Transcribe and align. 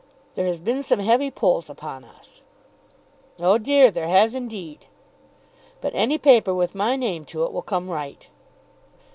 There 0.33 0.47
has 0.47 0.59
been 0.59 0.81
some 0.81 0.97
heavy 0.97 1.29
pulls 1.29 1.69
upon 1.69 2.03
us." 2.03 2.41
"Oh 3.37 3.59
dear, 3.59 3.91
there 3.91 4.07
has 4.07 4.33
indeed!" 4.33 4.87
"But 5.79 5.93
any 5.93 6.17
paper 6.17 6.55
with 6.55 6.73
my 6.73 6.95
name 6.95 7.23
to 7.25 7.43
it 7.43 7.53
will 7.53 7.61
come 7.61 7.87
right." 7.87 8.27